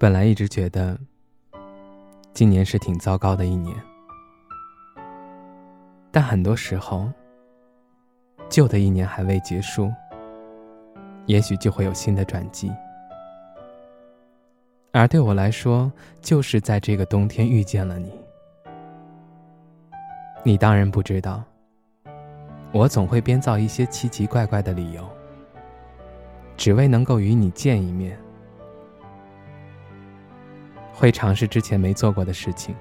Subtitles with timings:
[0.00, 0.98] 本来一直觉得，
[2.32, 3.76] 今年是挺糟糕的一年，
[6.10, 7.06] 但很多时候，
[8.48, 9.92] 旧的一年还未结束，
[11.26, 12.72] 也许就会有新的转机。
[14.90, 18.10] 而对我来说，就是在这个冬天遇见了你。
[20.42, 21.44] 你当然不知道，
[22.72, 25.06] 我总会编造一些奇奇怪怪的理由，
[26.56, 28.18] 只为能够与你见一面。
[31.00, 32.76] 会尝试之前没做过的事情，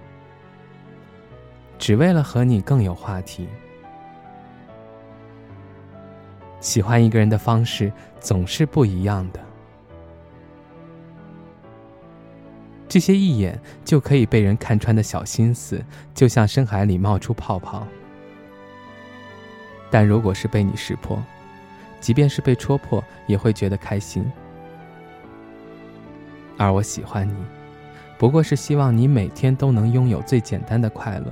[1.77, 3.47] 只为了和你更有话题。
[6.59, 7.89] 喜欢一个人的方式
[8.19, 9.39] 总是不一样的，
[12.89, 15.81] 这些一眼就可以被人看穿的小心思，
[16.13, 17.87] 就像深海里冒出泡泡。
[19.89, 21.23] 但如果是被你识破，
[22.01, 24.29] 即便是被戳破，也会觉得开心。
[26.57, 27.58] 而我喜欢你。
[28.19, 31.25] 不过是希望你每天都能拥有最简单的快乐。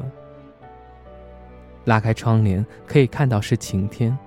[1.84, 4.18] 拉开窗帘，可以看到是晴天。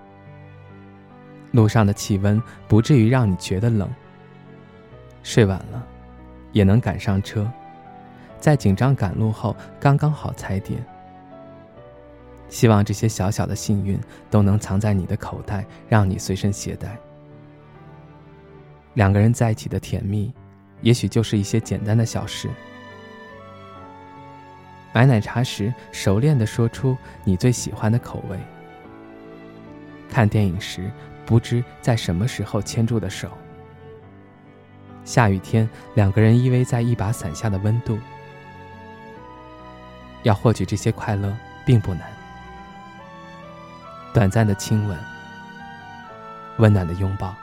[1.53, 3.91] 路上的气温不至于让你觉得冷。
[5.23, 5.83] 睡晚了，
[6.53, 7.51] 也能赶上车，
[8.39, 10.85] 在紧张赶路后刚刚好踩点。
[12.51, 16.95] 希望这些小小的幸运都能藏在你的口袋，让你随身携带。
[18.93, 20.31] 两个人在一起的甜蜜。
[20.83, 22.49] 也许就是一些简单的小事。
[24.93, 28.37] 买奶茶时，熟练的说出你最喜欢的口味；
[30.09, 30.91] 看电影时，
[31.25, 33.29] 不知在什么时候牵住的手；
[35.05, 37.99] 下雨天，两个人依偎在一把伞下的温度。
[40.25, 42.03] 要获取这些快乐并不难，
[44.13, 44.99] 短暂的亲吻，
[46.59, 47.35] 温暖的拥抱，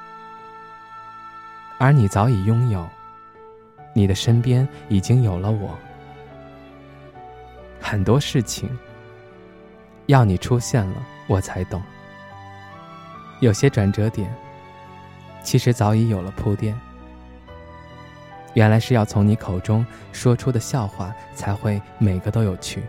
[1.78, 2.88] 而你早已拥有。
[3.98, 5.76] 你的身边已经有了我，
[7.82, 8.70] 很多事情
[10.06, 11.82] 要你出现了，我才懂。
[13.40, 14.32] 有些转折点，
[15.42, 16.80] 其实早已有了铺垫。
[18.54, 22.84] 原来是要从你口中说出的笑话，才会每个都有趣。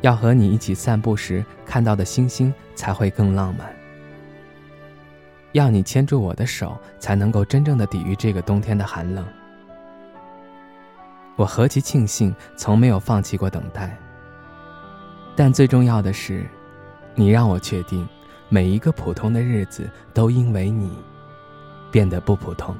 [0.00, 3.68] 要和你一起散步时看到的星星，才会更浪漫。
[5.50, 9.26] 要你牵住我的手，才能够真正的抵御这个冬天的寒冷。
[11.40, 13.96] 我何其庆幸，从没有放弃过等待。
[15.34, 16.46] 但最重要的是，
[17.14, 18.06] 你让我确定，
[18.50, 20.92] 每一个普通的日子都因为你，
[21.90, 22.76] 变得不普通。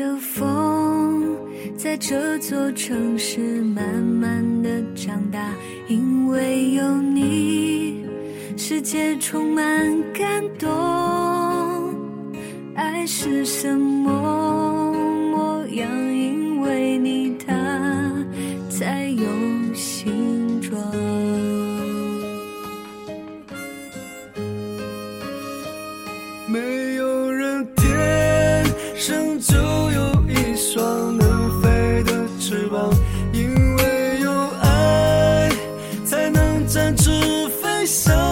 [0.00, 1.36] 着风，
[1.76, 5.52] 在这座城市慢慢的长大，
[5.88, 8.06] 因为有你，
[8.56, 9.62] 世界充满
[10.14, 10.70] 感动。
[12.74, 14.90] 爱是什么
[15.32, 15.86] 模样？
[16.14, 17.52] 因为你，它
[18.70, 19.26] 才有
[19.74, 21.29] 形状。
[36.96, 37.10] 只
[37.48, 38.29] 飞翔。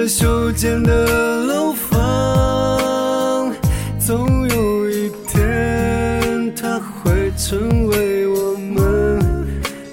[0.00, 3.52] 在修建的楼房，
[3.98, 9.20] 总有一天，它会成为我们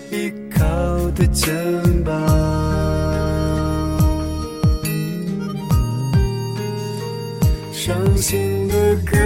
[0.10, 0.64] 依靠
[1.12, 1.54] 的肩
[2.06, 2.16] 膀。
[7.74, 9.18] 伤心的歌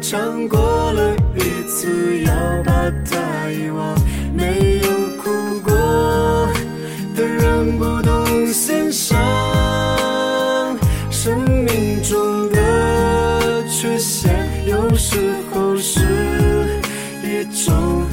[0.00, 0.58] 唱过
[0.92, 2.32] 了一次，要
[2.64, 2.72] 把
[3.04, 3.94] 它遗忘。
[4.34, 4.88] 没有
[5.22, 6.48] 哭过
[7.14, 9.18] 的人不懂欣赏，
[15.56, 16.00] 都是
[17.24, 18.04] 一种